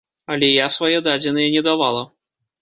Але 0.35 0.47
я 0.65 0.69
свае 0.75 0.97
дадзеныя 1.09 1.53
не 1.57 1.61
давала. 1.69 2.03